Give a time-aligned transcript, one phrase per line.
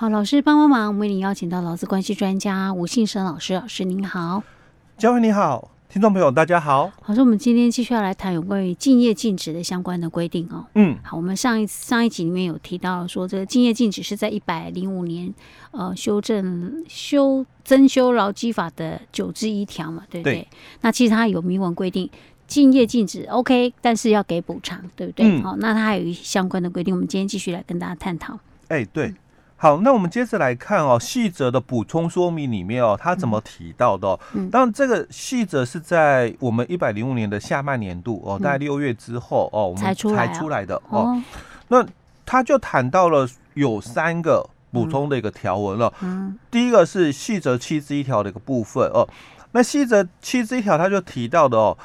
[0.00, 4.44] 好，老师帮帮忙，我们为您邀请到劳资关系专家吴信生老师，老师您好，
[4.96, 5.72] 嘉惠你好。
[5.88, 6.88] 听众朋友，大家好。
[7.02, 10.64] 好，说我们今天继续要来谈有关于竞业禁止的相关的规定哦。
[10.76, 15.34] 嗯，好，我们上一上一集里面有提到说，这个竞业禁止是在一百零五年
[15.72, 20.34] 呃修正修增修劳基法的九之一条嘛，对不对？
[20.34, 20.48] 对。
[20.82, 22.08] 那其实它有明文规定，
[22.46, 25.26] 竞业禁止 OK，但是要给补偿，对不对？
[25.26, 25.42] 嗯。
[25.42, 28.38] 好，那它还有一相关的规定，我们今天继续来跟大家探讨。
[28.68, 29.12] 哎，对。
[29.58, 34.20] 嗯好，那我们接着来看哦，细则的补充说明里面哦，他怎么提到的、哦？
[34.34, 41.20] 嗯，当然这个细则是在我们一百零五年的下半年度哦，大概六月之后哦，我们才出来的哦。
[41.66, 41.84] 那
[42.24, 45.92] 他就谈到了有三个补充的一个条文了。
[46.02, 49.08] 嗯，第一个是细则七之一条的一个部分哦。
[49.50, 51.76] 那细则七之一条他就提到的哦，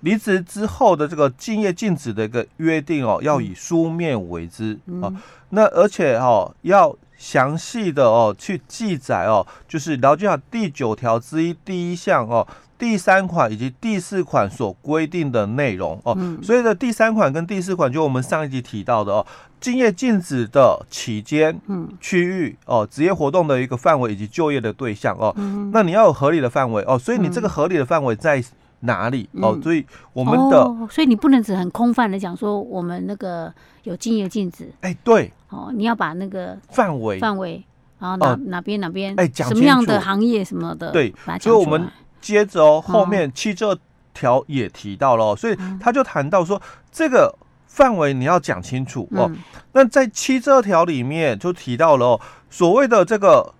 [0.00, 5.12] 离职之后的这个竞业禁止的一个约定哦，要以书面为之啊。
[5.50, 12.46] 那而且哦，要详细的哦去记载哦，就是劳基法第九条之一第一项哦，
[12.78, 16.16] 第三款以及第四款所规定的内容哦。
[16.42, 19.26] 所以的第三款跟第四款，就我们上一集提到的哦，
[19.60, 25.34] 竞业禁止的期间、嗯，区域哦，职业活动的一个范围以及就业的对象哦。
[25.72, 28.42] 那你要有合理的范围哦，所以你这个合理的范围在
[28.80, 29.58] 哪里哦？
[29.62, 33.52] 所以我们的，所以你不能只很空泛的讲说我们那个
[33.84, 34.72] 有竞业禁止。
[34.80, 35.32] 哎，对。
[35.50, 37.60] 哦，你要把那个范围范围，
[37.98, 41.88] 然后哪哪边哪边，哎，讲什么样的行业什么的，对，所以我们
[42.20, 43.76] 接着哦，后面七这
[44.14, 47.34] 条也提到了，所以他就谈到说，这个
[47.66, 49.28] 范围你要讲清楚哦。
[49.72, 53.52] 那在七这条里面就提到了哦，所谓的这个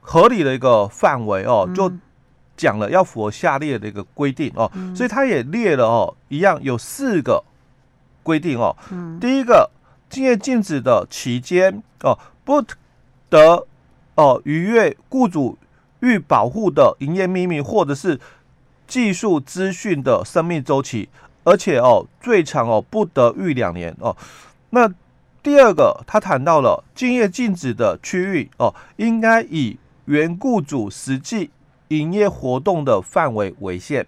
[0.00, 1.90] 合理的一个范围哦，就
[2.58, 7.42] 讲了要符合下列的一个规定哦，所以他也列了哦，一样有四个
[8.22, 8.76] 规定哦，
[9.18, 9.70] 第一个。
[10.10, 12.64] 竞业禁止的期间哦，不
[13.28, 13.66] 得
[14.14, 15.58] 哦逾越雇主
[16.00, 18.18] 欲保护的营业秘密或者是
[18.86, 21.10] 技术资讯的生命周期，
[21.44, 24.16] 而且哦最长哦不得逾两年哦。
[24.70, 24.90] 那
[25.42, 29.76] 第二个，他谈到了竞业禁止的区域哦，应该以
[30.06, 31.50] 原雇主实际
[31.88, 34.06] 营业活动的范围为限。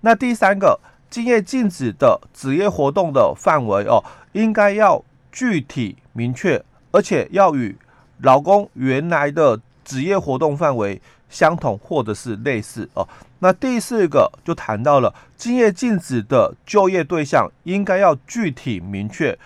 [0.00, 0.78] 那第三个，
[1.10, 5.04] 竞业禁止的职业活动的范围哦，应该要。
[5.32, 7.76] 具体明确，而且要与
[8.22, 13.06] 劳工原来的职业活动范围相同或者是类似哦。
[13.40, 19.38] 那第四个就谈到了竞业禁止的就业对象应该要具体明确，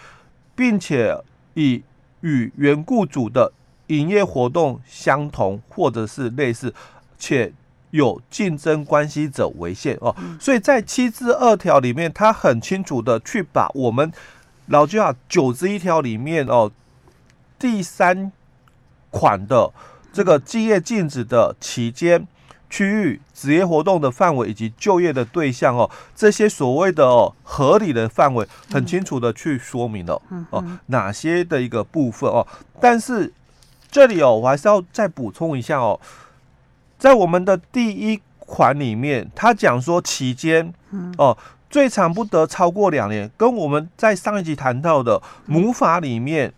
[0.54, 1.12] 并且
[1.54, 1.82] 以
[2.20, 3.52] 与原雇主的
[3.88, 6.72] 营业活动相同或者是类似，
[7.18, 7.52] 且
[7.90, 10.14] 有竞争关系者为限哦。
[10.40, 14.12] 所以在七之二条里面，他很清楚的去把我们。
[14.66, 16.70] 老基法九之一条里面哦，
[17.58, 18.30] 第三
[19.10, 19.72] 款的
[20.12, 22.24] 这个竞业禁止的期间、
[22.68, 32.46] 区域、职业活动的范围以及就业的对象哦，这些所谓的哦合理的范围，很清楚的去说明了哦哪些的一个部分哦。
[32.80, 33.32] 但是
[33.90, 35.98] 这里哦，我还是要再补充一下哦，
[37.00, 40.72] 在我们的第一款里面，他讲说期间
[41.18, 41.36] 哦。
[41.70, 46.52] 最长不得超过两年，跟我们在上一集谈到的母法里面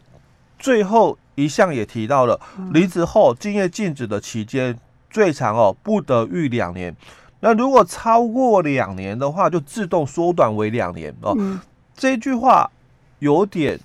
[0.58, 2.40] 最后一项也提到了，
[2.72, 4.74] 离职后竞业禁止的期间
[5.10, 6.96] 最长哦不得逾两年，
[7.40, 11.36] 那如果超过两年的话，就自动缩短为两年哦。
[11.94, 12.70] 这句话
[13.18, 13.78] 有点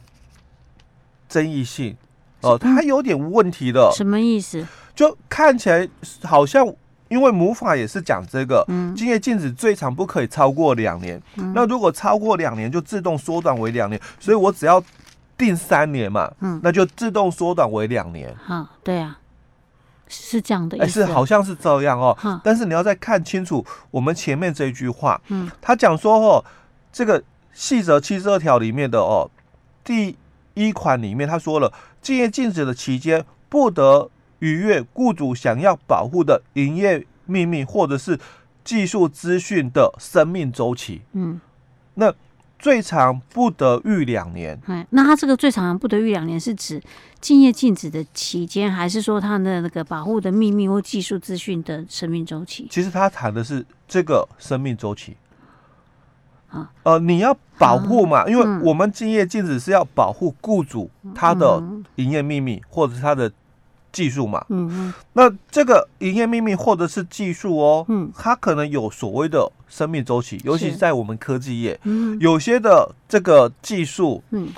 [1.27, 1.93] 争议性
[2.39, 3.91] 哦，它有点问题的。
[3.93, 4.65] 什么意思？
[4.97, 5.87] 就看起来
[6.23, 6.67] 好像。
[7.09, 11.17] 因为母法也是讲这个，竞业禁止最长不可以超过两年。
[11.37, 13.97] 嗯、那如果超过两年，就自动缩短为两年。
[14.19, 14.83] 所以我只要
[15.37, 18.35] 定三年嘛，嗯，那就自动缩短为两年。
[18.43, 19.17] 好，对啊，
[20.09, 20.85] 是这样的意思。
[20.85, 22.41] 哎，是好像是这样哦。
[22.43, 26.43] 但是你要再看清楚我们前面这一句话，嗯，他讲说哦，
[26.91, 29.31] 这个细则七十二条里面的哦，
[29.81, 30.17] 第
[30.55, 31.71] 一款里面他说了，
[32.01, 34.09] 竞业禁止的期间不得。
[34.39, 38.19] 逾越雇主想要保护的营业秘密或者是
[38.63, 41.39] 技术资讯的生命周期，嗯，
[41.95, 42.13] 那
[42.59, 44.59] 最长不得逾两年。
[44.65, 46.81] 哎，那他这个最长不得逾两年是指
[47.21, 52.67] 竞业禁止的期间，还是说他的那个保护的秘密或技术资讯的生命周期？
[52.69, 55.15] 其实他谈的是这个生命周期。
[56.49, 61.61] 啊，呃，你要保护嘛，因为我们竞业禁止是要保护雇主他的
[61.95, 63.31] 营业秘密或者是他的。
[63.97, 74.49] 技术嘛，嗯嗯，那这个营业秘密或者是技术哦，嗯，它可能有所谓的生命周期，尤其是在我们科技业，嗯，有些的这个技术，嗯，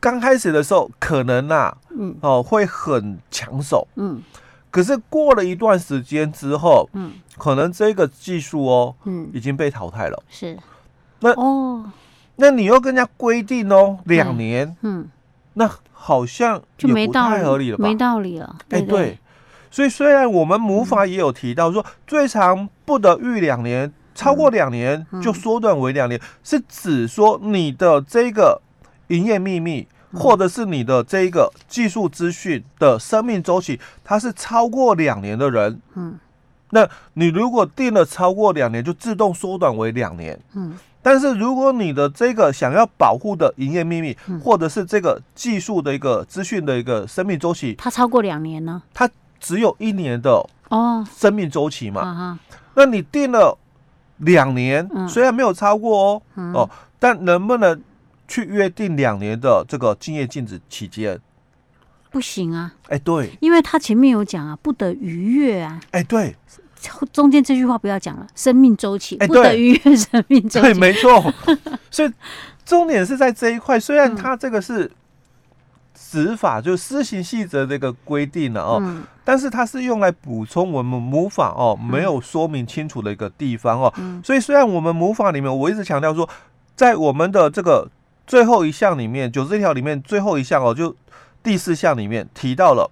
[0.00, 4.22] 刚开始的时候可能啊，嗯，哦，会很抢手，嗯，
[4.70, 10.22] 可是过了一段时间之后，嗯，可能这个技术哦，嗯，已经被淘汰了。
[10.30, 10.56] 是，
[11.20, 11.84] 那哦，
[12.36, 15.06] 那你又跟人家规定哦，两年，嗯，
[15.58, 17.82] 那好像就没太合理了吧？
[17.82, 18.56] 没道理了。
[18.70, 19.18] 哎，对，
[19.70, 28.62] 所以虽然我们母法也有提到说，最长不得逾两年，超过两年就缩短为两年，是指说你的这个
[29.08, 29.86] 营业秘密。
[30.14, 36.18] 或者是你的这一个技术资讯的生命周期，它是超过两年的人，嗯，
[36.70, 48.82] 那你如果定了超过两年，就自动缩短为两年，嗯，但是如果你的这个想要保护的营业秘密，或者是这个技术的一个资讯的一个生命周期，它超过两年呢？
[48.92, 49.08] 它
[49.38, 51.06] 只有一年的哦。
[51.14, 52.38] 生命周期嘛，
[52.74, 53.56] 那你定了
[54.18, 56.22] 两年，虽然没有超过哦，
[56.54, 57.80] 哦，但能不能？
[58.28, 61.16] 去约定两年的这个竞业禁止期间，
[62.16, 62.72] 不行啊！
[62.84, 65.78] 哎、欸，对，因为他前面有讲啊，不得逾越啊。
[65.90, 66.34] 哎、欸，对，
[67.12, 71.30] 中间这句话不要讲了，生命周期，欸、不得逾越 生命周期，对，没错。
[71.90, 72.10] 所以
[72.64, 74.90] 重点是在这一块，虽然他这个是
[75.94, 83.92] 执法，就施行细则这个规定了哦，嗯、但是它是用来补充我们母法哦没有说明清楚的一个地方哦。
[83.98, 86.26] 嗯、所以虽然我们母法里面，我一直强调说，
[86.74, 87.90] 在我们的这个。
[88.28, 90.92] 最后一项里面，九十一条里面最后一项哦，就
[91.46, 92.90] 第四项里面提到了，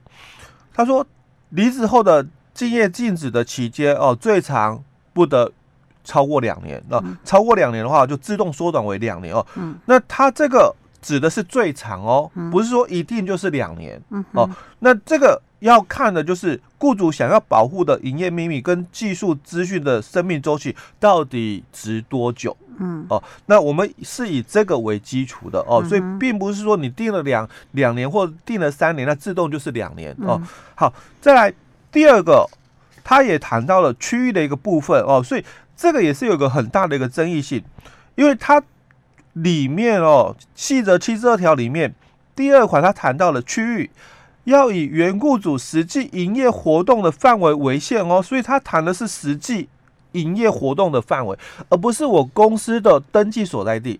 [0.72, 1.04] 他说
[1.48, 2.24] 离职后的
[2.54, 4.80] 竞业禁止的期间哦，最长
[5.12, 5.50] 不得
[6.04, 6.80] 超过两年。
[6.88, 9.44] 那超过两年的话，就自动缩短为两年哦。
[9.86, 10.72] 那他这个
[11.02, 14.00] 指的是最长哦，不是说一定就是两年
[14.34, 14.48] 哦。
[14.78, 22.54] 那这个要看的就是雇主想要保护的营业秘密跟技术资讯的生命周期到底值多久。
[22.76, 30.38] 嗯哦，那我们是以这个为基础的哦，所以并不是说你定了两两年或定了三年，那自动就是两年哦。
[30.74, 31.54] 好，再来
[31.90, 32.46] 第二个，
[33.02, 35.44] 他也谈到了区域的一个部分哦，所以
[35.74, 37.62] 这个也是有个很大的一个争议性，
[38.16, 38.62] 因为它
[39.32, 41.94] 里面哦，细则七十二条里面
[42.34, 43.90] 第二款，它谈到了区域
[44.44, 49.68] 要以原雇主实际营业活动的范围为限哦，所以他谈的是实际。
[50.14, 51.36] 营业活动的范围，
[51.68, 53.98] 而不是我公司的登记所在地。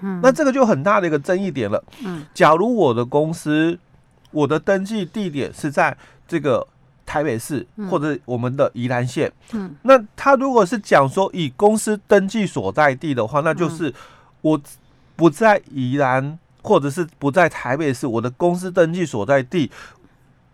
[0.00, 1.82] 嗯，那这个就很大的一个争议点了。
[2.04, 3.78] 嗯，假如我的公司，
[4.32, 5.96] 我的登记地点是在
[6.26, 6.68] 这个
[7.06, 9.32] 台北市或者我们的宜兰县。
[9.52, 13.94] 嗯，那他如果是讲说以公司登记所在地的话，那就是
[14.42, 14.60] 我
[15.16, 16.38] 不在宜兰
[16.68, 19.70] 或者是不在台北市，我的公司登记所在地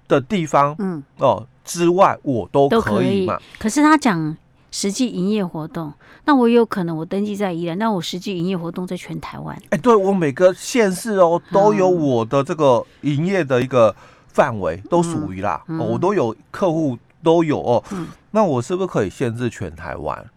[0.06, 3.38] 的地方，嗯哦之外，我都可以嘛。
[3.58, 4.37] 可是他讲。
[4.76, 5.93] 实际营业活动，
[6.25, 9.56] 那我有可能我登记在宜兰，那我实际营业活动在全台湾。
[9.70, 13.94] 哎，对，我每个县市哦都有我的这个营业的一个
[14.26, 17.84] 范围，都属于啦，嗯嗯哦，我都有客户都有哦。
[17.93, 20.28] 嗯，那我是不是可以限制全台湾？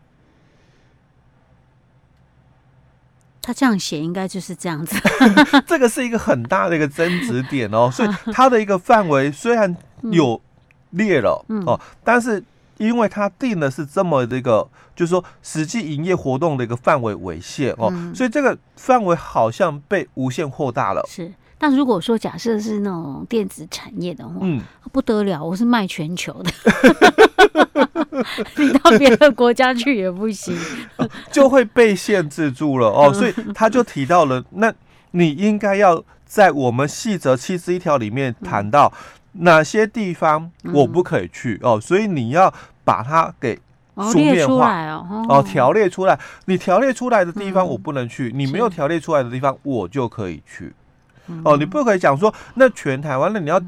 [3.48, 4.94] 他这样写应该就是这样子。
[5.66, 9.74] 这个是一个很大的一个争执点哦， 所以它的一个范围虽然
[10.12, 10.42] 有
[10.90, 12.44] 列了，嗯，哦，但是。
[12.80, 21.04] 因为他定的是这么的一个，就是说实际营业活动的一个范围为限哦，嗯、所以这个范围好像被无限扩大了。
[21.10, 24.62] 是，但如果说假设是那种电子产业的话，嗯，
[24.92, 26.52] 不得了，我是卖全球的，
[28.58, 30.58] 你到别的国家去也不行，
[31.32, 33.14] 就会被限制住了哦。
[33.14, 34.74] 所以他就提到了，那
[35.12, 38.92] 你应该要在我们细则七十一条里面谈到。
[38.96, 41.80] 嗯哪些地方我不可以去、嗯、哦？
[41.80, 42.52] 所以你要
[42.84, 43.56] 把它给
[44.12, 46.20] 书面化哦，哦，条列出来。
[46.46, 50.74] 你条列出来的地方我不能去，嗯、你没有条列出来的地方我就可以去。
[51.44, 53.62] 哦，你不可以讲说那全台湾，那你要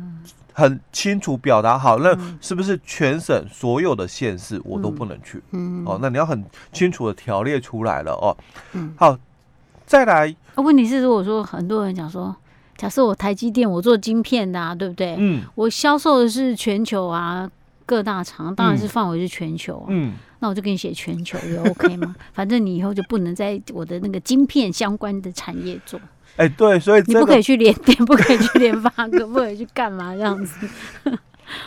[0.60, 5.42] 很清楚表达好，那是不是全省所有的县市我都不能去？
[5.52, 8.36] 嗯，哦，那你要很清楚的条列出来了哦。
[8.74, 9.18] 嗯，好，
[9.86, 10.36] 再来。
[10.56, 12.36] 问题是，如果说很多人讲说。
[12.78, 15.18] 假设我台积电，我做晶片的啊，对不对？
[15.20, 17.52] 嗯，我销售的是全球啊，
[17.86, 19.88] 各大厂，当然是范围是全球啊。
[19.90, 22.16] 嗯，那我就给你写全球也 OK 吗？
[22.32, 26.00] 反正你以后就不能在我的那个晶片相关的产业做。
[26.38, 30.68] 哎，对，所以你不可以去连电，不可以去联发科，不可以去干嘛这样子？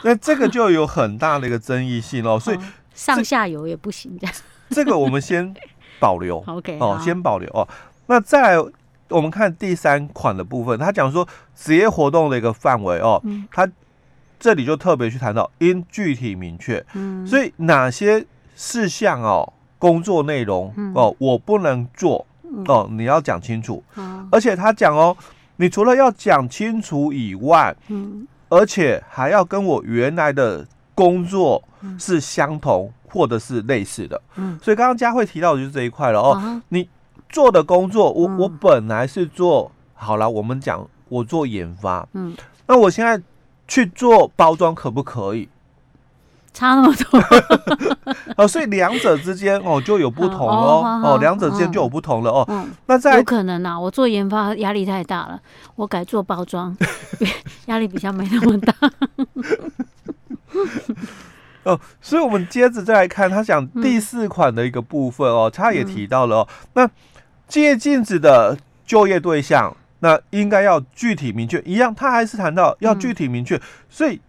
[0.04, 2.58] 那这个就有很大的一个争议性哦，所以
[2.94, 4.36] 上下游也不行这样。
[4.70, 5.54] 这个我们先
[5.98, 7.66] 保留， OK，哦，先保留哦。
[8.06, 8.72] 那再来。
[9.08, 13.68] 我们看第三款的部分，他讲说职业活动的一个范围哦，嗯、他
[14.40, 18.24] 这里就特别去谈到应具体明确，嗯、所以哪些
[18.56, 22.26] 事项哦，工作内容哦，我不能做
[22.66, 25.16] 哦，你要讲清楚，嗯、而且他讲哦，
[25.56, 31.62] 你除了要讲清楚以外，嗯，而且还要跟我原来的工作
[31.98, 36.32] 是相同或者是类似的，嗯，所以刚刚佳慧提到的就是这一块了哦。
[36.32, 36.88] 啊、你
[37.28, 43.20] 做的工作，我、嗯、我本来是做好了，我们讲我做研发，嗯，那我现在
[43.66, 45.48] 去做包装可不可以？
[46.52, 47.20] 差那么多。
[48.36, 52.44] 哦，所以两者之间哦就有不同哦，哦，两者之间就有不同了哦。
[52.48, 55.40] 嗯，那在有可能啊，我做研发压力太大了，
[55.76, 56.76] 我改做包装，
[57.66, 58.74] 压力比较没那么大。
[61.64, 66.90] 哦，所以我们接着再来看他讲第四款的一个部分哦，他也提到了哦，那
[67.48, 74.20] 借镜子的就业对象，那应该要具体明确，一样，他还是谈到要具体明确，所以。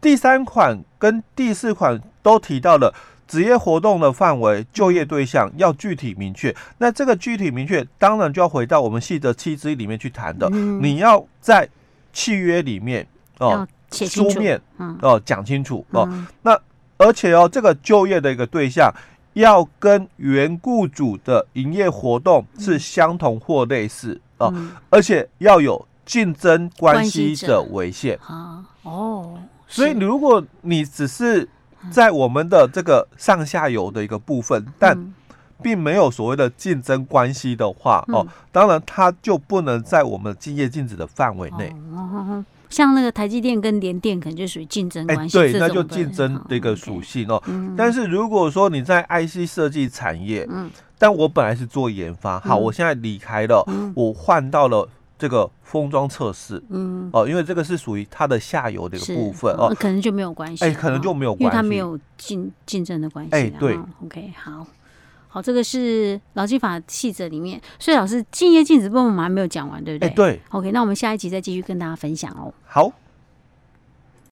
[0.00, 2.94] 第三款跟第四款都提到了
[3.26, 6.54] 职业活动的范围、就业对象要具体明确。
[6.78, 10.48] 那这个具体明确，当然就要回到我们细则七之一里面去谈的。
[10.52, 11.68] 嗯、你要在
[12.12, 13.06] 契约里面
[13.38, 14.60] 哦，书面
[15.02, 16.08] 哦讲清楚哦。
[16.10, 16.58] 嗯、那
[16.96, 18.90] 而且哦，这个就业的一个对象
[19.34, 29.38] 要跟原雇主的营业活动是相同或类似哦，嗯、而且要有竞争关系的违宪啊哦。
[29.78, 31.48] 所以，如果你只是
[31.90, 35.14] 在我们的这个上下游的一个部分，但
[35.62, 41.74] 并没有所谓的竞争关系的话，哦，当然它就不能在我们竞业禁止的范围内。
[42.68, 45.38] 像那个台积电跟联电，可能就属于竞争关系。
[45.38, 47.42] 对，那就竞争的一个属性哦。
[47.76, 54.88] 但是如果说你在 IC 设计产业，嗯，但我本来是做研发，好，我现在离开了，我换到了。
[55.18, 64.66] 这个封装测试，嗯，哦，因为这个是属于它的下游的一个部分哦，可能就没有关系，哎，可能就没有关系，因为它没有竞竞争的关系，哎，对，OK，好，
[65.26, 70.08] 好，这个是劳基法细则里面，所以老师敬业禁止部分我们还没有讲完，对不对？
[70.08, 72.54] 哎，对，OK，那我们下一集再继续跟大家分享哦。
[72.64, 72.92] 好。